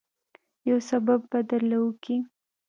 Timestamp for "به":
1.29-1.39